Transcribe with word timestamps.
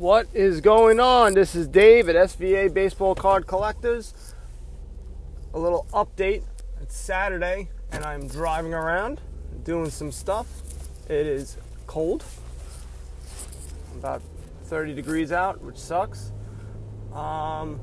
What 0.00 0.28
is 0.32 0.62
going 0.62 0.98
on? 0.98 1.34
This 1.34 1.54
is 1.54 1.68
Dave 1.68 2.08
at 2.08 2.16
SVA 2.16 2.72
Baseball 2.72 3.14
Card 3.14 3.46
Collectors. 3.46 4.14
A 5.52 5.58
little 5.58 5.86
update. 5.92 6.42
It's 6.80 6.96
Saturday 6.96 7.68
and 7.92 8.02
I'm 8.02 8.26
driving 8.26 8.72
around 8.72 9.20
doing 9.62 9.90
some 9.90 10.10
stuff. 10.10 10.46
It 11.10 11.26
is 11.26 11.58
cold, 11.86 12.24
about 13.94 14.22
30 14.64 14.94
degrees 14.94 15.32
out, 15.32 15.60
which 15.60 15.76
sucks. 15.76 16.32
Um, 17.12 17.78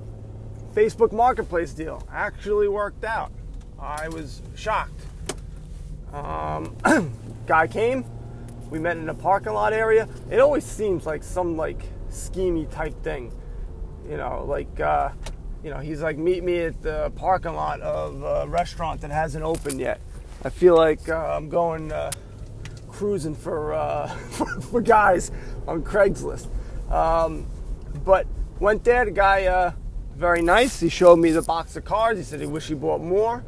Facebook 0.74 1.12
Marketplace 1.12 1.72
deal 1.72 2.02
actually 2.12 2.68
worked 2.68 3.04
out. 3.04 3.32
I 3.80 4.10
was 4.10 4.42
shocked. 4.56 5.02
Um, 6.12 6.76
guy 7.46 7.68
came, 7.68 8.06
we 8.72 8.80
met 8.80 8.98
in 8.98 9.08
a 9.08 9.14
parking 9.14 9.54
lot 9.54 9.72
area. 9.72 10.10
It 10.32 10.40
always 10.40 10.66
seems 10.66 11.06
like 11.06 11.22
some 11.22 11.56
like 11.56 11.84
schemy 12.18 12.70
type 12.70 13.02
thing. 13.04 13.32
You 14.10 14.18
know, 14.18 14.46
like, 14.48 14.80
uh, 14.80 15.10
you 15.64 15.70
know, 15.70 15.78
he's 15.78 16.02
like, 16.02 16.18
meet 16.18 16.44
me 16.44 16.60
at 16.60 16.82
the 16.82 17.12
parking 17.16 17.54
lot 17.54 17.82
of 17.82 18.22
a 18.24 18.48
restaurant 18.48 19.02
that 19.02 19.12
hasn't 19.12 19.44
opened 19.44 19.80
yet. 19.80 20.02
I 20.44 20.50
feel 20.50 20.76
like 20.76 21.10
uh, 21.10 21.36
I'm 21.36 21.50
going 21.50 21.92
uh, 21.92 22.12
cruising 22.88 23.36
for, 23.36 23.74
uh, 23.74 24.08
for, 24.72 24.82
guys 24.82 25.32
on 25.68 25.84
Craigslist. 25.84 26.48
Um, 26.92 27.48
but 28.06 28.28
went 28.60 28.84
there. 28.84 29.06
The 29.06 29.12
guy, 29.12 29.46
uh, 29.46 29.72
very 30.16 30.42
nice. 30.42 30.80
He 30.80 30.90
showed 30.90 31.18
me 31.18 31.32
the 31.32 31.42
box 31.42 31.76
of 31.76 31.86
cards. 31.86 32.20
He 32.20 32.24
said 32.24 32.40
he 32.40 32.46
wished 32.46 32.70
he 32.70 32.76
bought 32.76 33.02
more. 33.02 33.44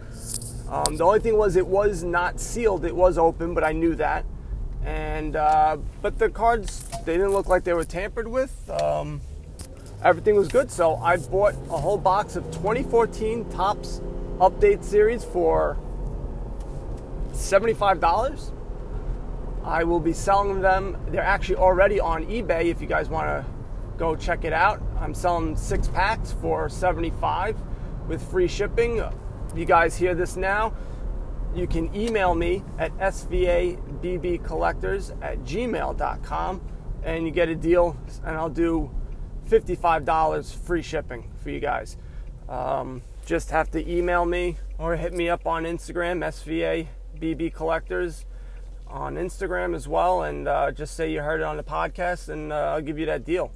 Um, 0.70 0.98
the 0.98 1.04
only 1.04 1.20
thing 1.20 1.38
was 1.38 1.56
it 1.56 1.66
was 1.66 2.04
not 2.04 2.40
sealed. 2.40 2.86
It 2.86 2.96
was 2.96 3.18
open, 3.18 3.54
but 3.54 3.64
I 3.64 3.72
knew 3.72 3.96
that. 3.96 4.26
And 4.86 5.36
uh, 5.36 5.78
but 6.02 6.18
the 6.18 6.30
cards 6.30 6.90
they 7.06 7.14
didn't 7.14 7.32
look 7.32 7.48
like 7.48 7.64
they 7.64 7.74
were 7.74 7.84
tampered 7.84 8.28
with. 8.28 8.70
Um, 8.70 9.22
everything 10.04 10.36
was 10.36 10.48
good, 10.48 10.72
so 10.72 10.96
I 10.98 11.18
bought 11.18 11.54
a 11.70 11.78
whole 11.78 11.98
box 11.98 12.36
of 12.36 12.46
2014 12.52 13.50
Topps 13.50 14.02
Update 14.40 14.84
Series 14.84 15.24
for 15.24 15.78
$75. 17.32 18.52
I 19.64 19.84
will 19.84 20.00
be 20.00 20.14
selling 20.14 20.62
them. 20.62 20.98
They're 21.10 21.22
actually 21.22 21.58
already 21.58 22.00
on 22.00 22.26
eBay 22.26 22.66
if 22.66 22.82
you 22.82 22.88
guys 22.88 23.10
want 23.10 23.28
to 23.28 23.46
go 23.98 24.16
check 24.16 24.46
it 24.46 24.54
out. 24.54 24.82
I'm 25.00 25.14
selling 25.14 25.56
six 25.56 25.88
packs 25.88 26.32
for 26.32 26.70
75 26.70 27.58
with 28.08 28.22
free 28.32 28.48
shipping. 28.48 29.04
You 29.56 29.66
guys 29.66 29.96
hear 29.98 30.16
this 30.16 30.36
now? 30.38 30.74
You 31.56 31.68
can 31.68 31.96
email 31.96 32.36
me 32.36 32.64
at 32.78 32.96
svabbcollectors 32.98 35.24
at 35.24 35.40
gmail.com 35.40 36.62
and 37.04 37.26
you 37.26 37.32
get 37.32 37.50
a 37.50 37.56
deal, 37.56 37.98
and 38.24 38.38
I'll 38.38 38.50
do 38.50 38.92
$55 39.48 40.56
free 40.56 40.82
shipping 40.82 41.32
for 41.42 41.50
you 41.50 41.60
guys. 41.60 41.98
Um, 42.48 43.02
just 43.26 43.52
have 43.52 43.70
to 43.72 43.92
email 43.92 44.26
me 44.26 44.58
or 44.78 44.96
hit 44.96 45.14
me 45.14 45.30
up 45.30 45.48
on 45.48 45.64
Instagram, 45.64 46.20
svabbcollectors 47.20 48.26
on 48.88 49.16
Instagram 49.16 49.76
as 49.76 49.88
well, 49.88 50.24
and 50.24 50.48
uh, 50.48 50.72
just 50.72 50.96
say 50.96 51.12
you 51.12 51.22
heard 51.22 51.42
it 51.42 51.44
on 51.44 51.58
the 51.58 51.64
podcast, 51.64 52.30
and 52.30 52.52
uh, 52.52 52.74
I'll 52.74 52.82
give 52.82 52.98
you 52.98 53.06
that 53.06 53.24
deal. 53.24 53.52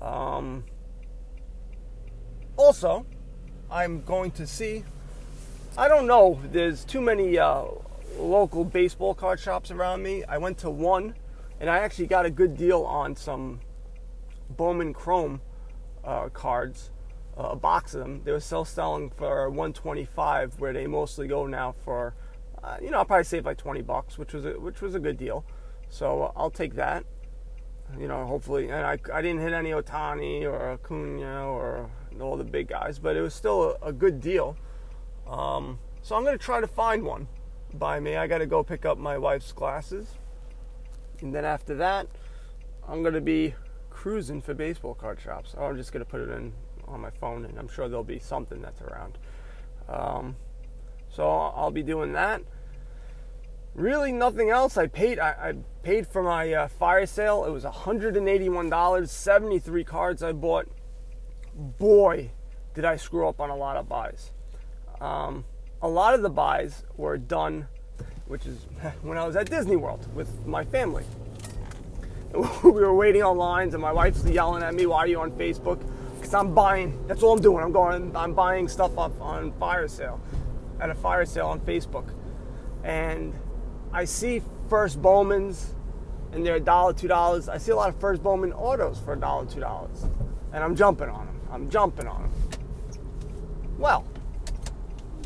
Um, 0.00 0.64
also, 2.56 3.06
I'm 3.70 4.02
going 4.02 4.30
to 4.32 4.46
see. 4.46 4.84
I 5.76 5.88
don't 5.88 6.06
know. 6.06 6.38
There's 6.50 6.84
too 6.84 7.00
many 7.00 7.38
uh, 7.38 7.64
local 8.18 8.62
baseball 8.62 9.14
card 9.14 9.40
shops 9.40 9.70
around 9.70 10.02
me. 10.02 10.22
I 10.24 10.36
went 10.36 10.58
to 10.58 10.70
one, 10.70 11.14
and 11.60 11.70
I 11.70 11.78
actually 11.78 12.08
got 12.08 12.26
a 12.26 12.30
good 12.30 12.58
deal 12.58 12.82
on 12.82 13.16
some 13.16 13.60
Bowman 14.50 14.92
Chrome 14.92 15.40
uh, 16.04 16.28
cards, 16.28 16.90
uh, 17.38 17.50
a 17.52 17.56
box 17.56 17.94
of 17.94 18.00
them. 18.00 18.20
They 18.22 18.32
were 18.32 18.40
still 18.40 18.66
selling 18.66 19.08
for 19.08 19.48
125, 19.48 20.60
where 20.60 20.74
they 20.74 20.86
mostly 20.86 21.26
go 21.26 21.46
now 21.46 21.74
for, 21.86 22.14
uh, 22.62 22.76
you 22.82 22.90
know, 22.90 22.98
I'll 22.98 23.06
probably 23.06 23.24
save 23.24 23.46
like 23.46 23.56
20 23.56 23.80
bucks, 23.80 24.18
which 24.18 24.34
was 24.34 24.44
a, 24.44 24.60
which 24.60 24.82
was 24.82 24.94
a 24.94 25.00
good 25.00 25.16
deal. 25.16 25.42
So 25.88 26.32
I'll 26.36 26.50
take 26.50 26.74
that. 26.74 27.06
You 27.98 28.08
know, 28.08 28.26
hopefully, 28.26 28.68
and 28.68 28.86
I, 28.86 28.98
I 29.10 29.22
didn't 29.22 29.40
hit 29.40 29.54
any 29.54 29.70
Ohtani 29.70 30.42
or 30.42 30.72
Acuna 30.72 31.46
or 31.46 31.88
all 32.20 32.36
the 32.36 32.44
big 32.44 32.68
guys, 32.68 32.98
but 32.98 33.16
it 33.16 33.22
was 33.22 33.34
still 33.34 33.78
a, 33.82 33.88
a 33.88 33.92
good 33.92 34.20
deal. 34.20 34.54
Um, 35.26 35.78
so 36.02 36.16
I'm 36.16 36.24
going 36.24 36.36
to 36.36 36.44
try 36.44 36.60
to 36.60 36.66
find 36.66 37.04
one 37.04 37.28
by 37.74 38.00
me. 38.00 38.16
I 38.16 38.26
got 38.26 38.38
to 38.38 38.46
go 38.46 38.62
pick 38.62 38.84
up 38.84 38.98
my 38.98 39.18
wife's 39.18 39.52
glasses. 39.52 40.06
And 41.20 41.34
then 41.34 41.44
after 41.44 41.74
that, 41.76 42.08
I'm 42.88 43.02
going 43.02 43.14
to 43.14 43.20
be 43.20 43.54
cruising 43.90 44.42
for 44.42 44.54
baseball 44.54 44.94
card 44.94 45.20
shops. 45.20 45.54
Or 45.56 45.70
I'm 45.70 45.76
just 45.76 45.92
going 45.92 46.04
to 46.04 46.10
put 46.10 46.20
it 46.20 46.30
in 46.30 46.52
on 46.88 47.00
my 47.00 47.10
phone, 47.10 47.44
and 47.44 47.58
I'm 47.58 47.68
sure 47.68 47.88
there'll 47.88 48.04
be 48.04 48.18
something 48.18 48.60
that's 48.60 48.80
around. 48.82 49.18
Um, 49.88 50.36
so 51.08 51.28
I'll 51.28 51.70
be 51.70 51.82
doing 51.82 52.12
that 52.12 52.42
really 53.74 54.12
nothing 54.12 54.50
else. 54.50 54.76
I 54.76 54.86
paid 54.86 55.18
I, 55.18 55.30
I 55.30 55.54
paid 55.82 56.06
for 56.06 56.22
my 56.22 56.52
uh, 56.52 56.68
fire 56.68 57.06
sale. 57.06 57.44
It 57.44 57.50
was 57.50 57.64
$181, 57.64 59.08
73 59.08 59.84
cards 59.84 60.22
I 60.22 60.32
bought. 60.32 60.68
Boy, 61.54 62.30
did 62.74 62.84
I 62.84 62.96
screw 62.96 63.28
up 63.28 63.40
on 63.40 63.50
a 63.50 63.56
lot 63.56 63.76
of 63.76 63.88
buys. 63.88 64.30
Um, 65.02 65.44
a 65.82 65.88
lot 65.88 66.14
of 66.14 66.22
the 66.22 66.30
buys 66.30 66.84
were 66.96 67.18
done, 67.18 67.66
which 68.26 68.46
is 68.46 68.58
when 69.02 69.18
I 69.18 69.26
was 69.26 69.36
at 69.36 69.50
Disney 69.50 69.76
World 69.76 70.06
with 70.14 70.46
my 70.46 70.64
family. 70.64 71.04
we 72.32 72.70
were 72.70 72.94
waiting 72.94 73.22
on 73.22 73.36
lines, 73.36 73.74
and 73.74 73.82
my 73.82 73.92
wife's 73.92 74.24
yelling 74.24 74.62
at 74.62 74.74
me, 74.74 74.86
"Why 74.86 74.98
are 74.98 75.06
you 75.06 75.20
on 75.20 75.32
Facebook?" 75.32 75.84
Because 76.16 76.32
I'm 76.32 76.54
buying. 76.54 77.06
That's 77.08 77.22
all 77.22 77.34
I'm 77.34 77.42
doing. 77.42 77.62
I'm 77.62 77.72
going. 77.72 78.16
I'm 78.16 78.32
buying 78.32 78.68
stuff 78.68 78.96
up 78.96 79.20
on 79.20 79.52
fire 79.58 79.88
sale, 79.88 80.20
at 80.80 80.88
a 80.88 80.94
fire 80.94 81.26
sale 81.26 81.48
on 81.48 81.60
Facebook, 81.60 82.14
and 82.84 83.34
I 83.92 84.04
see 84.04 84.40
first 84.70 85.02
Bowmans 85.02 85.74
and 86.32 86.46
they're 86.46 86.56
a 86.56 86.60
dollar, 86.60 86.92
two 86.92 87.08
dollars. 87.08 87.48
I 87.48 87.58
see 87.58 87.72
a 87.72 87.76
lot 87.76 87.90
of 87.90 87.96
first 88.00 88.22
Bowman 88.22 88.52
autos 88.52 88.98
for 88.98 89.12
a 89.12 89.16
dollar, 89.16 89.46
two 89.46 89.60
dollars. 89.60 90.04
And 90.52 90.64
I'm 90.64 90.74
jumping 90.74 91.08
on 91.08 91.26
them. 91.26 91.40
I'm 91.50 91.70
jumping 91.70 92.06
on 92.06 92.22
them. 92.22 92.32
Well, 93.78 94.04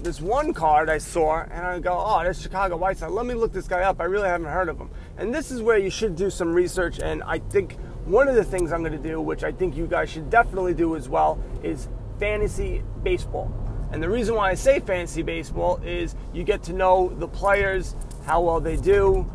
this 0.02 0.20
one 0.20 0.52
card 0.52 0.88
I 0.88 0.98
saw, 0.98 1.42
and 1.42 1.66
I 1.66 1.78
go, 1.78 1.92
oh, 1.92 2.22
that's 2.22 2.40
Chicago 2.40 2.76
White 2.76 2.98
Sox. 2.98 3.12
Let 3.12 3.26
me 3.26 3.34
look 3.34 3.52
this 3.52 3.66
guy 3.66 3.82
up. 3.82 4.00
I 4.00 4.04
really 4.04 4.28
haven't 4.28 4.46
heard 4.46 4.68
of 4.68 4.78
him. 4.78 4.90
And 5.16 5.34
this 5.34 5.50
is 5.50 5.62
where 5.62 5.78
you 5.78 5.90
should 5.90 6.16
do 6.16 6.30
some 6.30 6.52
research. 6.52 6.98
And 7.00 7.22
I 7.24 7.38
think 7.38 7.76
one 8.04 8.28
of 8.28 8.34
the 8.34 8.44
things 8.44 8.72
I'm 8.72 8.82
going 8.82 8.92
to 8.92 8.98
do, 8.98 9.20
which 9.20 9.42
I 9.42 9.52
think 9.52 9.76
you 9.76 9.86
guys 9.86 10.10
should 10.10 10.30
definitely 10.30 10.74
do 10.74 10.96
as 10.96 11.08
well, 11.08 11.42
is 11.62 11.88
fantasy 12.18 12.82
baseball. 13.02 13.52
And 13.92 14.02
the 14.02 14.08
reason 14.08 14.34
why 14.34 14.50
I 14.50 14.54
say 14.54 14.80
fantasy 14.80 15.22
baseball 15.22 15.80
is 15.84 16.14
you 16.32 16.44
get 16.44 16.62
to 16.64 16.72
know 16.72 17.08
the 17.18 17.28
players 17.28 17.94
how 18.24 18.42
well 18.42 18.60
they 18.60 18.76
do. 18.76 19.28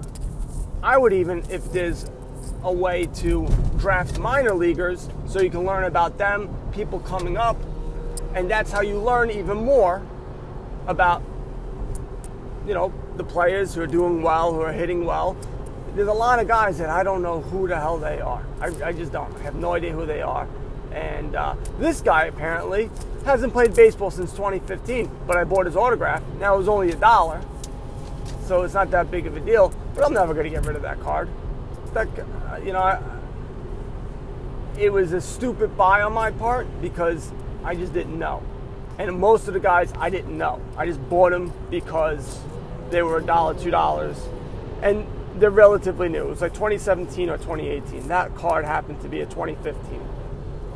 I 0.83 0.97
would 0.97 1.13
even, 1.13 1.43
if 1.49 1.71
there's 1.71 2.09
a 2.63 2.71
way 2.71 3.07
to 3.15 3.47
draft 3.77 4.19
minor 4.19 4.53
leaguers 4.53 5.09
so 5.27 5.41
you 5.41 5.49
can 5.49 5.65
learn 5.65 5.85
about 5.85 6.17
them, 6.17 6.49
people 6.71 6.99
coming 6.99 7.37
up, 7.37 7.57
and 8.35 8.49
that's 8.49 8.71
how 8.71 8.81
you 8.81 8.97
learn 8.97 9.31
even 9.31 9.57
more 9.57 10.01
about, 10.87 11.21
you 12.65 12.73
know, 12.73 12.93
the 13.17 13.23
players 13.23 13.75
who 13.75 13.81
are 13.81 13.87
doing 13.87 14.21
well, 14.21 14.53
who 14.53 14.61
are 14.61 14.73
hitting 14.73 15.05
well. 15.05 15.37
There's 15.95 16.07
a 16.07 16.13
lot 16.13 16.39
of 16.39 16.47
guys 16.47 16.77
that 16.77 16.89
I 16.89 17.03
don't 17.03 17.21
know 17.21 17.41
who 17.41 17.67
the 17.67 17.75
hell 17.75 17.97
they 17.97 18.21
are. 18.21 18.45
I, 18.59 18.67
I 18.83 18.91
just 18.93 19.11
don't. 19.11 19.35
I 19.37 19.41
have 19.43 19.55
no 19.55 19.73
idea 19.73 19.91
who 19.91 20.05
they 20.05 20.21
are. 20.21 20.47
And 20.93 21.35
uh, 21.35 21.55
this 21.79 22.01
guy 22.01 22.25
apparently 22.25 22.89
hasn't 23.25 23.53
played 23.53 23.73
baseball 23.73 24.11
since 24.11 24.31
2015, 24.31 25.09
but 25.27 25.37
I 25.37 25.43
bought 25.43 25.65
his 25.65 25.75
autograph. 25.75 26.23
Now 26.39 26.55
it 26.55 26.57
was 26.57 26.67
only 26.67 26.91
a 26.91 26.95
dollar 26.95 27.41
so 28.51 28.63
it's 28.63 28.73
not 28.73 28.91
that 28.91 29.09
big 29.09 29.27
of 29.27 29.37
a 29.37 29.39
deal. 29.39 29.73
But 29.95 30.03
I'm 30.03 30.13
never 30.13 30.33
going 30.33 30.43
to 30.43 30.49
get 30.49 30.65
rid 30.65 30.75
of 30.75 30.81
that 30.81 30.99
card. 30.99 31.29
That 31.93 32.09
you 32.65 32.73
know, 32.73 32.81
I, 32.81 33.01
it 34.77 34.91
was 34.91 35.13
a 35.13 35.21
stupid 35.21 35.77
buy 35.77 36.01
on 36.01 36.11
my 36.11 36.31
part 36.31 36.67
because 36.81 37.31
I 37.63 37.75
just 37.75 37.93
didn't 37.93 38.19
know, 38.19 38.43
and 38.97 39.19
most 39.19 39.47
of 39.47 39.53
the 39.53 39.59
guys 39.59 39.93
I 39.97 40.09
didn't 40.09 40.37
know. 40.37 40.61
I 40.77 40.85
just 40.85 41.01
bought 41.09 41.31
them 41.31 41.53
because 41.69 42.39
they 42.89 43.01
were 43.01 43.17
a 43.17 43.23
dollar, 43.23 43.53
two 43.53 43.71
dollars, 43.71 44.17
and 44.81 45.05
they're 45.35 45.49
relatively 45.49 46.09
new. 46.09 46.23
It 46.23 46.29
was 46.29 46.41
like 46.41 46.53
2017 46.53 47.29
or 47.29 47.37
2018. 47.37 48.07
That 48.07 48.35
card 48.35 48.65
happened 48.65 49.01
to 49.01 49.09
be 49.09 49.21
a 49.21 49.25
2015. 49.25 50.01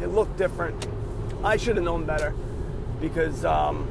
It 0.02 0.08
looked 0.08 0.38
different. 0.38 0.88
I 1.44 1.58
should 1.58 1.76
have 1.76 1.86
known 1.86 2.06
better 2.06 2.34
because 3.02 3.46
um, 3.46 3.90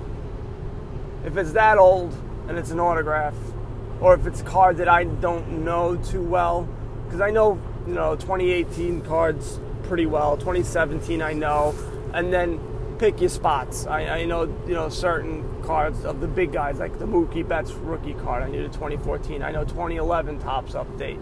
if 1.24 1.36
it's 1.36 1.52
that 1.52 1.78
old 1.78 2.14
and 2.48 2.58
it's 2.58 2.70
an 2.70 2.80
autograph, 2.80 3.34
or 4.00 4.14
if 4.14 4.26
it's 4.26 4.40
a 4.40 4.44
card 4.44 4.78
that 4.78 4.88
I 4.88 5.04
don't 5.04 5.64
know 5.64 5.96
too 5.96 6.22
well, 6.22 6.68
because 7.04 7.20
I 7.20 7.30
know 7.30 7.60
you 7.86 7.94
know 7.94 8.16
2018 8.16 9.02
cards 9.02 9.60
pretty 9.84 10.06
well. 10.06 10.36
2017 10.36 11.22
I 11.22 11.32
know, 11.32 11.74
and 12.12 12.32
then 12.32 12.58
pick 12.98 13.20
your 13.20 13.30
spots. 13.30 13.86
I, 13.86 14.20
I 14.20 14.24
know 14.24 14.42
you 14.66 14.74
know 14.74 14.88
certain 14.88 15.62
cards 15.62 16.04
of 16.04 16.20
the 16.20 16.28
big 16.28 16.52
guys 16.52 16.78
like 16.78 16.98
the 16.98 17.06
Mookie 17.06 17.46
Betts 17.46 17.72
rookie 17.72 18.14
card. 18.14 18.42
I 18.42 18.48
knew 18.48 18.62
the 18.62 18.74
2014. 18.74 19.42
I 19.42 19.50
know 19.50 19.64
2011 19.64 20.38
Topps 20.40 20.72
update. 20.72 21.18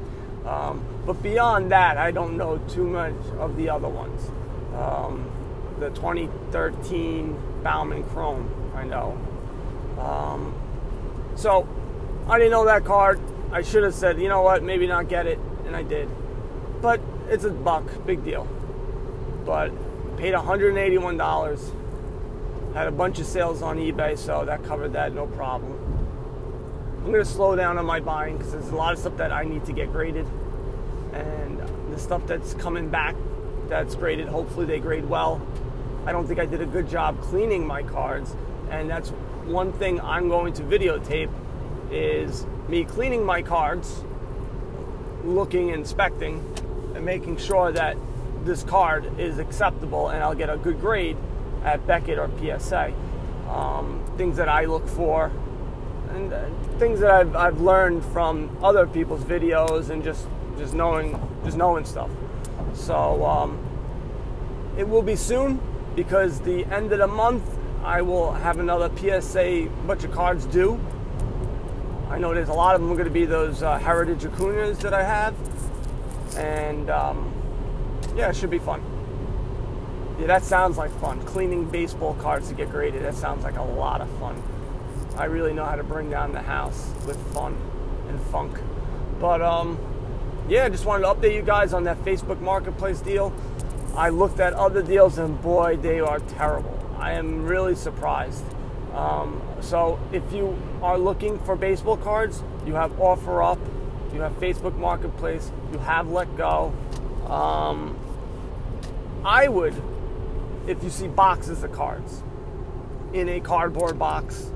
Um, 0.46 0.84
but 1.06 1.22
beyond 1.22 1.70
that, 1.72 1.96
I 1.98 2.10
don't 2.10 2.36
know 2.36 2.58
too 2.68 2.84
much 2.84 3.14
of 3.38 3.56
the 3.56 3.68
other 3.68 3.88
ones. 3.88 4.30
Um, 4.74 5.30
the 5.78 5.90
2013 5.90 7.36
Bowman 7.62 8.04
Chrome, 8.04 8.50
I 8.74 8.84
know. 8.84 9.18
Um, 9.98 10.54
so 11.36 11.68
I 12.28 12.38
didn't 12.38 12.52
know 12.52 12.64
that 12.64 12.84
card. 12.84 13.20
I 13.52 13.62
should 13.62 13.84
have 13.84 13.94
said, 13.94 14.20
you 14.20 14.28
know 14.28 14.42
what, 14.42 14.62
maybe 14.62 14.86
not 14.86 15.08
get 15.08 15.26
it, 15.26 15.38
and 15.66 15.76
I 15.76 15.82
did. 15.82 16.08
But 16.80 17.00
it's 17.28 17.44
a 17.44 17.50
buck, 17.50 17.84
big 18.06 18.24
deal. 18.24 18.48
But 19.44 19.72
paid 20.22 20.34
$181. 20.34 22.74
Had 22.74 22.86
a 22.86 22.92
bunch 22.92 23.18
of 23.18 23.26
sales 23.26 23.60
on 23.60 23.76
eBay, 23.78 24.16
so 24.16 24.44
that 24.44 24.62
covered 24.62 24.92
that, 24.92 25.12
no 25.12 25.26
problem. 25.26 25.72
I'm 26.98 27.12
to 27.12 27.24
slow 27.24 27.56
down 27.56 27.76
on 27.76 27.84
my 27.84 27.98
buying 27.98 28.38
because 28.38 28.52
there's 28.52 28.68
a 28.68 28.76
lot 28.76 28.92
of 28.92 29.00
stuff 29.00 29.16
that 29.16 29.32
I 29.32 29.42
need 29.42 29.64
to 29.64 29.72
get 29.72 29.90
graded. 29.90 30.24
And 31.12 31.60
the 31.92 31.98
stuff 31.98 32.24
that's 32.24 32.54
coming 32.54 32.88
back 32.88 33.16
that's 33.68 33.96
graded, 33.96 34.28
hopefully 34.28 34.64
they 34.64 34.78
grade 34.78 35.08
well. 35.08 35.44
I 36.06 36.12
don't 36.12 36.28
think 36.28 36.38
I 36.38 36.46
did 36.46 36.60
a 36.60 36.66
good 36.66 36.88
job 36.88 37.20
cleaning 37.20 37.66
my 37.66 37.82
cards. 37.82 38.36
And 38.70 38.88
that's 38.88 39.08
one 39.44 39.72
thing 39.72 40.00
I'm 40.02 40.28
going 40.28 40.52
to 40.52 40.62
videotape 40.62 41.32
is 41.90 42.46
me 42.68 42.84
cleaning 42.84 43.26
my 43.26 43.42
cards, 43.42 44.04
looking, 45.24 45.70
inspecting, 45.70 46.44
and 46.94 47.04
making 47.04 47.38
sure 47.38 47.72
that 47.72 47.96
this 48.44 48.62
card 48.64 49.18
is 49.18 49.38
acceptable 49.38 50.08
and 50.08 50.22
I'll 50.22 50.34
get 50.34 50.50
a 50.50 50.56
good 50.56 50.80
grade 50.80 51.16
at 51.64 51.86
Beckett 51.86 52.18
or 52.18 52.30
PSA. 52.38 52.92
Um, 53.48 54.04
things 54.16 54.36
that 54.36 54.48
I 54.48 54.64
look 54.64 54.88
for 54.88 55.30
and 56.10 56.32
uh, 56.32 56.44
things 56.78 57.00
that 57.00 57.10
I've, 57.10 57.34
I've 57.36 57.60
learned 57.60 58.04
from 58.06 58.56
other 58.62 58.86
people's 58.86 59.24
videos 59.24 59.90
and 59.90 60.02
just 60.02 60.26
just 60.58 60.74
knowing 60.74 61.18
just 61.44 61.56
knowing 61.56 61.84
stuff. 61.84 62.10
So 62.74 63.24
um, 63.24 63.58
it 64.76 64.88
will 64.88 65.02
be 65.02 65.16
soon 65.16 65.60
because 65.94 66.40
the 66.40 66.64
end 66.66 66.92
of 66.92 66.98
the 66.98 67.06
month 67.06 67.44
I 67.84 68.02
will 68.02 68.32
have 68.32 68.58
another 68.58 68.90
PSA 68.96 69.68
bunch 69.86 70.04
of 70.04 70.12
cards 70.12 70.46
due. 70.46 70.80
I 72.08 72.18
know 72.18 72.34
there's 72.34 72.48
a 72.48 72.54
lot 72.54 72.74
of 72.74 72.80
them 72.80 72.90
are 72.92 72.94
going 72.94 73.06
to 73.06 73.10
be 73.10 73.24
those 73.24 73.62
uh, 73.62 73.78
Heritage 73.78 74.22
Acunas 74.22 74.78
that 74.80 74.92
I 74.92 75.02
have, 75.02 75.34
and 76.36 76.90
um, 76.90 77.32
yeah, 78.16 78.28
it 78.28 78.36
should 78.36 78.50
be 78.50 78.58
fun. 78.58 78.82
Yeah, 80.18 80.26
that 80.26 80.44
sounds 80.44 80.76
like 80.76 80.90
fun. 81.00 81.20
Cleaning 81.22 81.64
baseball 81.64 82.14
cards 82.14 82.48
to 82.48 82.54
get 82.54 82.70
graded. 82.70 83.02
That 83.02 83.14
sounds 83.14 83.44
like 83.44 83.56
a 83.56 83.62
lot 83.62 84.00
of 84.00 84.08
fun. 84.18 84.40
I 85.16 85.24
really 85.24 85.52
know 85.52 85.64
how 85.64 85.76
to 85.76 85.84
bring 85.84 86.10
down 86.10 86.32
the 86.32 86.42
house 86.42 86.92
with 87.06 87.16
fun 87.34 87.56
and 88.08 88.20
funk. 88.20 88.58
But 89.20 89.42
um, 89.42 89.78
yeah, 90.48 90.64
I 90.64 90.68
just 90.68 90.84
wanted 90.84 91.02
to 91.02 91.14
update 91.14 91.34
you 91.34 91.42
guys 91.42 91.72
on 91.72 91.84
that 91.84 91.98
Facebook 92.04 92.40
Marketplace 92.40 93.00
deal. 93.00 93.32
I 93.94 94.08
looked 94.08 94.40
at 94.40 94.54
other 94.54 94.82
deals 94.82 95.18
and 95.18 95.40
boy, 95.42 95.76
they 95.76 96.00
are 96.00 96.18
terrible. 96.20 96.78
I 96.98 97.12
am 97.12 97.44
really 97.44 97.74
surprised. 97.74 98.44
Um, 98.94 99.42
so 99.60 99.98
if 100.12 100.32
you 100.32 100.56
are 100.82 100.98
looking 100.98 101.38
for 101.40 101.56
baseball 101.56 101.96
cards, 101.96 102.42
you 102.66 102.74
have 102.74 102.92
OfferUp, 102.92 103.58
you 104.12 104.20
have 104.20 104.32
Facebook 104.38 104.76
Marketplace, 104.76 105.50
you 105.72 105.78
have 105.78 106.06
Letgo. 106.06 106.72
Um, 107.28 107.98
I 109.24 109.48
would 109.48 109.74
if 110.66 110.82
you 110.82 110.90
see 110.90 111.08
boxes 111.08 111.62
of 111.62 111.72
cards 111.72 112.22
in 113.12 113.28
a 113.28 113.40
cardboard 113.40 113.98
box, 113.98 114.50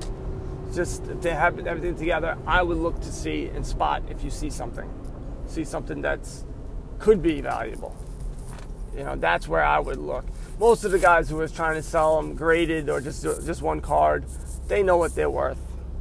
just 0.73 1.05
to 1.21 1.33
have 1.33 1.65
everything 1.65 1.95
together, 1.95 2.37
I 2.45 2.61
would 2.61 2.77
look 2.77 2.99
to 3.01 3.11
see 3.11 3.47
and 3.47 3.65
spot 3.65 4.03
if 4.09 4.23
you 4.23 4.29
see 4.29 4.49
something, 4.49 4.89
see 5.47 5.63
something 5.63 6.01
that's 6.01 6.45
could 6.99 7.21
be 7.21 7.41
valuable. 7.41 7.95
You 8.95 9.03
know, 9.03 9.15
that's 9.15 9.47
where 9.47 9.63
I 9.63 9.79
would 9.79 9.97
look. 9.97 10.25
Most 10.59 10.83
of 10.83 10.91
the 10.91 10.99
guys 10.99 11.29
who 11.29 11.39
are 11.39 11.47
trying 11.47 11.75
to 11.75 11.83
sell 11.83 12.19
them 12.19 12.35
graded 12.35 12.89
or 12.89 12.99
just 12.99 13.23
just 13.23 13.61
one 13.61 13.79
card, 13.79 14.25
they 14.67 14.81
know 14.81 14.97
what 14.97 15.13
they're 15.13 15.29
worth. 15.29 15.59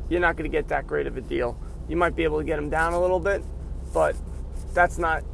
You're 0.08 0.20
not 0.20 0.36
going 0.36 0.50
to 0.50 0.56
get 0.56 0.69
that 0.69 0.86
great 0.86 1.06
of 1.06 1.16
a 1.16 1.20
deal. 1.20 1.58
You 1.88 1.96
might 1.96 2.16
be 2.16 2.24
able 2.24 2.38
to 2.38 2.44
get 2.44 2.56
them 2.56 2.70
down 2.70 2.94
a 2.94 3.00
little 3.00 3.20
bit, 3.20 3.42
but 3.92 4.16
that's 4.72 4.98
not. 4.98 5.24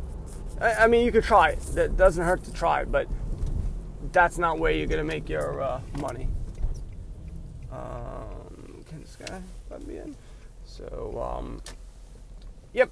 I, 0.61 0.75
I 0.75 0.87
mean, 0.87 1.05
you 1.05 1.12
could 1.12 1.25
try 1.25 1.50
it. 1.50 1.61
That 1.75 1.96
doesn't 1.96 2.25
hurt 2.25 2.43
to 2.44 2.52
try, 2.52 2.85
but 2.85 3.06
that's 4.10 4.38
not 4.38 4.58
where 4.58 4.72
you're 4.72 4.87
gonna 4.87 5.04
make 5.04 5.28
your 5.28 5.62
uh, 5.62 5.81
money. 5.99 6.28
Um, 7.70 8.84
can 8.88 9.00
this 9.00 9.16
guy 9.16 9.40
let 9.70 9.87
me 9.87 9.99
in? 9.99 10.16
So, 10.64 11.22
um, 11.22 11.62
yep. 12.72 12.90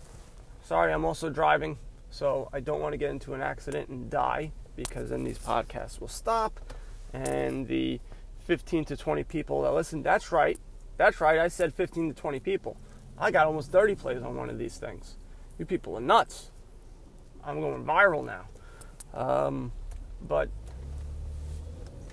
Sorry, 0.63 0.93
I'm 0.93 1.05
also 1.05 1.31
driving, 1.31 1.79
so 2.11 2.49
I 2.53 2.61
don't 2.61 2.81
want 2.81 2.93
to 2.93 2.99
get 2.99 3.11
into 3.11 3.35
an 3.35 3.43
accident 3.43 3.89
and 3.89 4.09
die 4.09 4.53
because 4.77 5.11
then 5.11 5.25
these 5.25 5.39
podcasts 5.39 6.01
will 6.01 6.09
stop, 6.09 6.61
and 7.13 7.67
the 7.67 8.01
15 8.51 8.85
to 8.87 8.97
20 8.97 9.25
people 9.25 9.63
that 9.63 9.73
listen. 9.73 10.03
That's 10.03 10.33
right. 10.33 10.59
That's 10.97 11.21
right. 11.21 11.39
I 11.39 11.49
said 11.49 11.75
15 11.75 12.15
to 12.15 12.21
20 12.21 12.41
people. 12.41 12.77
I 13.19 13.31
got 13.31 13.47
almost 13.47 13.71
30 13.71 13.95
plays 13.95 14.23
on 14.23 14.37
one 14.37 14.51
of 14.51 14.59
these 14.59 14.77
things. 14.77 15.17
You 15.59 15.67
people 15.67 15.97
are 15.97 16.01
nuts. 16.01 16.51
I'm 17.45 17.61
going 17.61 17.85
viral 17.85 18.25
now. 18.25 18.47
Um, 19.13 19.73
but 20.21 20.49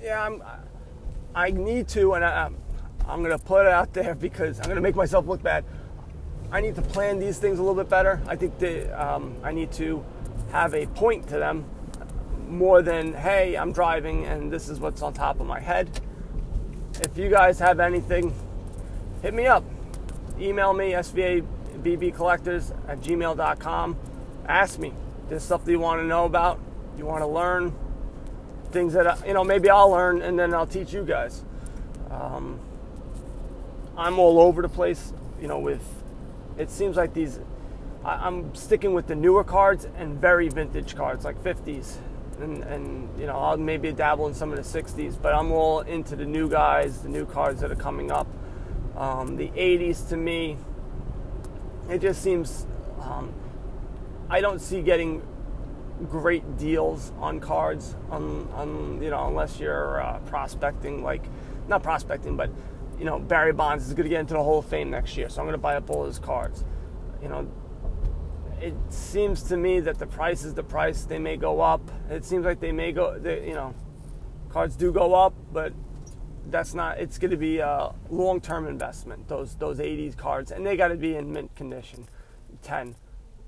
yeah, 0.01 0.23
I'm, 0.23 0.43
I 1.33 1.51
need 1.51 1.87
to, 1.89 2.13
and 2.13 2.25
I, 2.25 2.49
I'm 3.07 3.23
going 3.23 3.37
to 3.37 3.43
put 3.43 3.65
it 3.65 3.71
out 3.71 3.93
there 3.93 4.15
because 4.15 4.59
I'm 4.59 4.65
going 4.65 4.75
to 4.75 4.81
make 4.81 4.95
myself 4.95 5.27
look 5.27 5.41
bad. 5.41 5.63
I 6.51 6.61
need 6.61 6.75
to 6.75 6.81
plan 6.81 7.19
these 7.19 7.39
things 7.39 7.59
a 7.59 7.61
little 7.61 7.75
bit 7.75 7.89
better. 7.89 8.21
I 8.27 8.35
think 8.35 8.57
that 8.59 9.01
um, 9.01 9.35
I 9.43 9.51
need 9.51 9.71
to 9.73 10.03
have 10.51 10.73
a 10.73 10.85
point 10.87 11.27
to 11.29 11.37
them 11.37 11.65
more 12.47 12.81
than, 12.81 13.13
hey, 13.13 13.57
I'm 13.57 13.73
driving 13.73 14.25
and 14.25 14.51
this 14.51 14.69
is 14.69 14.79
what's 14.79 15.01
on 15.01 15.13
top 15.13 15.39
of 15.39 15.47
my 15.47 15.59
head. 15.59 16.01
If 17.01 17.17
you 17.17 17.29
guys 17.29 17.59
have 17.59 17.79
anything, 17.79 18.33
hit 19.21 19.33
me 19.33 19.45
up. 19.45 19.63
Email 20.39 20.73
me, 20.73 20.91
svabbcollectors 20.91 22.71
at 22.87 23.01
gmail.com. 23.01 23.97
Ask 24.47 24.79
me. 24.79 24.93
There's 25.27 25.43
stuff 25.43 25.65
that 25.65 25.71
you 25.71 25.79
want 25.79 25.99
to 26.01 26.07
know 26.07 26.25
about, 26.25 26.59
you 26.97 27.05
want 27.05 27.21
to 27.21 27.27
learn, 27.27 27.75
things 28.77 28.93
that 28.93 29.25
you 29.25 29.33
know 29.33 29.43
maybe 29.43 29.69
I'll 29.71 29.89
learn 29.89 30.21
and 30.21 30.37
then 30.37 30.53
I'll 30.53 30.67
teach 30.67 30.93
you 30.93 31.03
guys. 31.03 31.43
Um, 32.11 32.59
I'm 33.97 34.19
all 34.19 34.39
over 34.39 34.61
the 34.61 34.69
place, 34.69 35.13
you 35.41 35.47
know. 35.47 35.57
With 35.57 35.81
it 36.59 36.69
seems 36.69 36.95
like 36.95 37.13
these, 37.13 37.39
I, 38.05 38.27
am 38.27 38.53
sticking 38.53 38.93
with 38.93 39.07
the 39.07 39.15
newer 39.15 39.43
cards 39.43 39.87
and 39.97 40.21
very 40.21 40.49
vintage 40.49 40.95
cards 40.95 41.25
like 41.25 41.43
50s, 41.43 41.95
and 42.39 42.63
and 42.65 43.19
you 43.19 43.25
know 43.25 43.35
I'll 43.35 43.57
maybe 43.57 43.91
dabble 43.91 44.27
in 44.27 44.35
some 44.35 44.53
of 44.53 44.57
the 44.57 44.81
60s, 44.81 45.19
but 45.19 45.33
I'm 45.33 45.51
all 45.51 45.79
into 45.79 46.15
the 46.15 46.25
new 46.25 46.47
guys, 46.47 47.01
the 47.01 47.09
new 47.09 47.25
cards 47.25 47.61
that 47.61 47.71
are 47.71 47.75
coming 47.75 48.11
up. 48.11 48.27
Um, 48.95 49.37
the 49.37 49.47
80s 49.49 50.07
to 50.09 50.17
me, 50.17 50.57
it 51.89 51.99
just 51.99 52.21
seems. 52.21 52.67
Um, 53.01 53.33
I 54.29 54.41
don't 54.41 54.59
see 54.59 54.81
getting 54.81 55.23
great 56.05 56.57
deals 56.57 57.11
on 57.19 57.39
cards, 57.39 57.95
on, 58.11 58.47
on 58.53 59.01
you 59.01 59.09
know, 59.09 59.27
unless 59.27 59.59
you're 59.59 60.01
uh, 60.01 60.19
prospecting, 60.19 61.03
like 61.03 61.23
not 61.67 61.83
prospecting, 61.83 62.37
but 62.37 62.49
you 62.97 63.05
know, 63.05 63.19
Barry 63.19 63.53
Bonds 63.53 63.87
is 63.87 63.93
going 63.93 64.05
to 64.05 64.09
get 64.09 64.19
into 64.19 64.33
the 64.33 64.43
Hall 64.43 64.59
of 64.59 64.65
Fame 64.65 64.89
next 64.89 65.17
year, 65.17 65.29
so 65.29 65.41
I'm 65.41 65.45
going 65.45 65.53
to 65.53 65.61
buy 65.61 65.75
up 65.75 65.89
all 65.89 66.05
his 66.05 66.19
cards. 66.19 66.63
You 67.21 67.29
know, 67.29 67.51
it 68.59 68.73
seems 68.89 69.43
to 69.43 69.57
me 69.57 69.79
that 69.81 69.99
the 69.99 70.07
price 70.07 70.43
is 70.43 70.53
the 70.53 70.63
price. 70.63 71.03
They 71.03 71.19
may 71.19 71.37
go 71.37 71.61
up. 71.61 71.91
It 72.09 72.25
seems 72.25 72.45
like 72.45 72.59
they 72.59 72.71
may 72.71 72.91
go. 72.91 73.17
They, 73.19 73.47
you 73.47 73.53
know, 73.53 73.75
cards 74.49 74.75
do 74.75 74.91
go 74.91 75.13
up, 75.13 75.35
but 75.51 75.73
that's 76.49 76.73
not. 76.73 76.99
It's 76.99 77.19
going 77.19 77.31
to 77.31 77.37
be 77.37 77.59
a 77.59 77.93
long-term 78.09 78.67
investment. 78.67 79.27
Those 79.27 79.55
those 79.55 79.77
80s 79.77 80.17
cards, 80.17 80.51
and 80.51 80.65
they 80.65 80.75
got 80.75 80.87
to 80.87 80.95
be 80.95 81.15
in 81.15 81.31
mint 81.31 81.55
condition. 81.55 82.07
10 82.63 82.95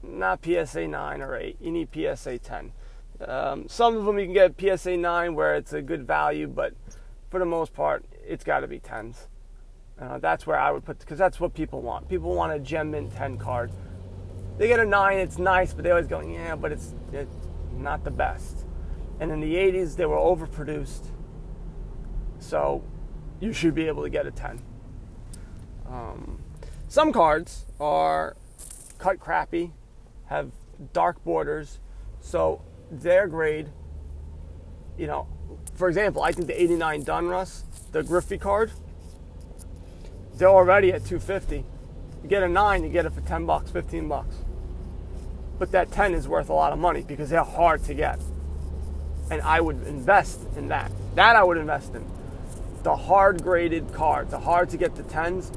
not 0.03 0.43
PSA 0.43 0.87
9 0.87 1.21
or 1.21 1.35
8. 1.35 1.57
You 1.59 1.71
need 1.71 1.89
PSA 1.93 2.39
10. 2.39 2.71
Um, 3.27 3.67
some 3.67 3.97
of 3.97 4.05
them 4.05 4.17
you 4.17 4.25
can 4.25 4.33
get 4.33 4.59
PSA 4.59 4.97
9 4.97 5.35
where 5.35 5.55
it's 5.55 5.73
a 5.73 5.81
good 5.81 6.07
value, 6.07 6.47
but 6.47 6.73
for 7.29 7.39
the 7.39 7.45
most 7.45 7.73
part, 7.73 8.05
it's 8.25 8.43
got 8.43 8.61
to 8.61 8.67
be 8.67 8.79
10s. 8.79 9.27
Uh, 9.99 10.17
that's 10.17 10.47
where 10.47 10.57
I 10.57 10.71
would 10.71 10.85
put, 10.85 10.99
because 10.99 11.17
that's 11.17 11.39
what 11.39 11.53
people 11.53 11.81
want. 11.81 12.07
People 12.07 12.33
want 12.33 12.53
a 12.53 12.59
Gem 12.59 12.91
Mint 12.91 13.13
10 13.13 13.37
card. 13.37 13.71
They 14.57 14.67
get 14.67 14.79
a 14.79 14.85
9, 14.85 15.17
it's 15.17 15.37
nice, 15.37 15.73
but 15.73 15.83
they 15.83 15.91
always 15.91 16.07
go, 16.07 16.21
yeah, 16.21 16.55
but 16.55 16.71
it's, 16.71 16.95
it's 17.11 17.35
not 17.73 18.03
the 18.03 18.11
best. 18.11 18.65
And 19.19 19.31
in 19.31 19.41
the 19.41 19.55
80s, 19.55 19.95
they 19.95 20.05
were 20.05 20.17
overproduced. 20.17 21.07
So 22.39 22.83
you 23.41 23.51
should 23.51 23.75
be 23.75 23.87
able 23.87 24.03
to 24.03 24.09
get 24.09 24.25
a 24.25 24.31
10. 24.31 24.61
Um, 25.89 26.39
some 26.87 27.11
cards 27.11 27.65
are 27.79 28.37
cut 28.97 29.19
crappy 29.19 29.73
have 30.29 30.51
dark 30.93 31.23
borders, 31.23 31.79
so 32.21 32.61
their 32.91 33.27
grade, 33.27 33.69
you 34.97 35.07
know, 35.07 35.27
for 35.75 35.87
example, 35.87 36.21
I 36.21 36.31
think 36.31 36.47
the 36.47 36.61
89 36.61 37.03
Donruss, 37.03 37.63
the 37.91 38.03
Griffey 38.03 38.37
card, 38.37 38.71
they're 40.35 40.47
already 40.49 40.93
at 40.93 41.05
250. 41.05 41.65
You 42.23 42.29
get 42.29 42.43
a 42.43 42.47
nine, 42.47 42.83
you 42.83 42.89
get 42.89 43.05
it 43.05 43.13
for 43.13 43.21
10 43.21 43.45
bucks, 43.45 43.71
15 43.71 44.07
bucks. 44.07 44.35
but 45.59 45.71
that 45.71 45.91
10 45.91 46.13
is 46.13 46.27
worth 46.27 46.49
a 46.49 46.53
lot 46.53 46.71
of 46.71 46.79
money 46.79 47.03
because 47.03 47.29
they're 47.29 47.43
hard 47.43 47.83
to 47.83 47.93
get. 47.93 48.19
And 49.29 49.41
I 49.41 49.59
would 49.61 49.85
invest 49.85 50.39
in 50.55 50.69
that. 50.69 50.91
That 51.15 51.35
I 51.35 51.43
would 51.43 51.57
invest 51.57 51.93
in. 51.93 52.05
The 52.83 52.95
hard 52.95 53.43
graded 53.43 53.93
cards, 53.93 54.31
the 54.31 54.39
hard 54.39 54.69
to 54.69 54.77
get 54.77 54.95
the 54.95 55.03
10s, 55.03 55.53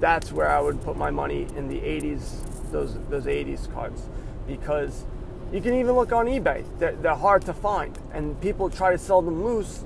that's 0.00 0.32
where 0.32 0.48
I 0.48 0.60
would 0.60 0.82
put 0.82 0.96
my 0.96 1.10
money 1.10 1.46
in 1.56 1.68
the 1.68 1.78
80s, 1.78 2.70
those 2.70 2.98
those 3.08 3.24
80s 3.24 3.72
cards. 3.72 4.02
Because 4.46 5.06
you 5.52 5.60
can 5.60 5.74
even 5.74 5.94
look 5.94 6.12
on 6.12 6.26
eBay. 6.26 6.64
They're, 6.78 6.96
they're 6.96 7.14
hard 7.14 7.42
to 7.46 7.54
find. 7.54 7.96
And 8.12 8.40
people 8.40 8.68
try 8.68 8.92
to 8.92 8.98
sell 8.98 9.22
them 9.22 9.44
loose. 9.44 9.84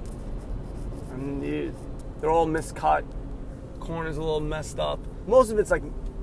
And 1.12 1.44
you, 1.44 1.74
they're 2.20 2.30
all 2.30 2.46
miscut. 2.46 3.04
Corners 3.78 4.16
a 4.16 4.20
little 4.20 4.40
messed 4.40 4.78
up. 4.78 5.00
Most 5.26 5.50
of 5.50 5.58
it's 5.58 5.70
like 5.70 5.82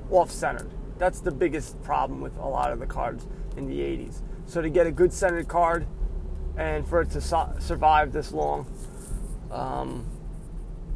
off 0.10 0.32
centered. 0.32 0.70
That's 0.98 1.20
the 1.20 1.32
biggest 1.32 1.82
problem 1.84 2.22
with 2.22 2.36
a 2.38 2.48
lot 2.48 2.72
of 2.72 2.80
the 2.80 2.88
cards 2.88 3.28
in 3.56 3.68
the 3.68 3.80
80s. 3.80 4.22
So 4.48 4.62
to 4.62 4.70
get 4.70 4.88
a 4.88 4.92
good 4.92 5.14
centered 5.14 5.48
card 5.48 5.86
and 6.58 6.88
for 6.88 7.02
it 7.02 7.12
to 7.12 7.22
so- 7.22 7.54
survive 7.60 8.12
this 8.12 8.32
long, 8.32 8.66
um, 9.52 10.06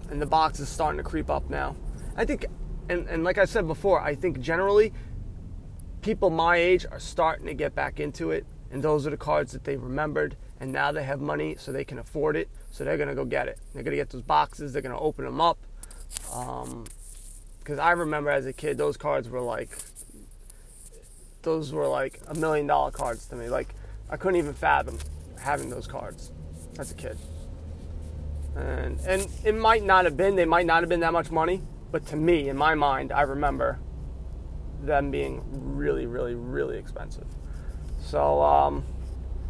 and 0.10 0.22
the 0.22 0.26
box 0.26 0.60
is 0.60 0.68
starting 0.68 0.98
to 0.98 1.04
creep 1.04 1.30
up 1.30 1.50
now. 1.50 1.76
I 2.18 2.26
think, 2.26 2.46
and, 2.90 3.08
and 3.08 3.24
like 3.24 3.38
I 3.38 3.46
said 3.46 3.68
before, 3.68 4.02
I 4.02 4.16
think 4.16 4.40
generally 4.40 4.94
people 6.02 6.30
my 6.30 6.58
age 6.58 6.86
are 6.90 7.00
starting 7.00 7.46
to 7.46 7.54
get 7.54 7.76
back 7.76 8.00
into 8.00 8.32
it, 8.32 8.46
and 8.72 8.84
those 8.84 9.06
are 9.06 9.12
the 9.12 9.18
cards 9.18 9.52
that 9.52 9.64
they 9.64 9.78
remembered, 9.78 10.36
and 10.60 10.72
now 10.72 10.92
they 10.92 11.04
have 11.04 11.22
money 11.22 11.56
so 11.58 11.72
they 11.72 11.86
can 11.86 12.00
afford 12.00 12.36
it, 12.36 12.50
so 12.72 12.84
they're 12.84 12.98
gonna 12.98 13.16
go 13.16 13.26
get 13.26 13.48
it. 13.48 13.60
They're 13.74 13.84
gonna 13.84 13.96
get 13.96 14.10
those 14.10 14.22
boxes, 14.22 14.74
they're 14.74 14.82
gonna 14.82 15.00
open 15.00 15.26
them 15.26 15.42
up. 15.42 15.58
Um, 16.34 16.86
because 17.60 17.78
I 17.78 17.92
remember 17.92 18.32
as 18.32 18.48
a 18.48 18.54
kid, 18.54 18.78
those 18.78 18.98
cards 18.98 19.30
were 19.30 19.40
like, 19.40 19.78
those 21.44 21.72
were 21.72 21.88
like 21.88 22.20
a 22.28 22.34
million 22.34 22.68
dollar 22.68 22.92
cards 22.92 23.28
to 23.28 23.36
me. 23.36 23.50
Like, 23.50 23.76
I 24.10 24.18
couldn't 24.18 24.38
even 24.38 24.54
fathom 24.54 24.98
having 25.40 25.70
those 25.70 25.86
cards 25.88 26.32
as 26.80 26.92
a 26.92 26.96
kid. 26.96 27.18
And 28.56 29.00
and 29.02 29.28
it 29.46 29.56
might 29.56 29.84
not 29.84 30.06
have 30.06 30.18
been, 30.18 30.36
they 30.36 30.46
might 30.46 30.66
not 30.66 30.82
have 30.82 30.90
been 30.90 31.00
that 31.02 31.14
much 31.14 31.30
money, 31.32 31.62
but 31.92 32.06
to 32.08 32.16
me, 32.16 32.50
in 32.50 32.58
my 32.58 32.76
mind, 32.76 33.12
I 33.12 33.22
remember 33.22 33.80
them 34.82 35.12
being 35.12 35.44
really, 35.52 36.06
really, 36.06 36.36
really 36.36 36.78
expensive. 36.78 37.28
So, 38.02 38.42
um, 38.42 38.84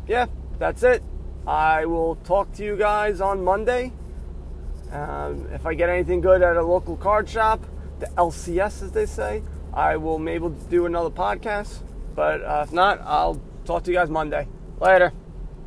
yeah, 0.08 0.26
that's 0.60 0.84
it. 0.84 1.04
I 1.48 1.86
will 1.86 2.16
talk 2.16 2.52
to 2.54 2.64
you 2.64 2.76
guys 2.76 3.22
on 3.22 3.44
Monday. 3.44 3.94
Um, 4.92 5.48
if 5.52 5.66
I 5.66 5.74
get 5.74 5.90
anything 5.90 6.22
good 6.22 6.42
at 6.42 6.58
a 6.58 6.64
local 6.64 6.98
card 6.98 7.30
shop, 7.30 7.64
the 8.00 8.08
LCS 8.08 8.84
as 8.84 8.92
they 8.92 9.06
say, 9.06 9.42
I 9.74 9.98
will 9.98 10.20
maybe 10.20 10.50
do 10.70 10.86
another 10.86 11.10
podcast. 11.10 11.80
But 12.14 12.44
uh, 12.44 12.66
if 12.68 12.74
not, 12.74 13.00
I'll 13.02 13.42
talk 13.64 13.84
to 13.84 13.92
you 13.92 13.98
guys 13.98 14.10
Monday. 14.10 14.48
Later. 14.80 15.14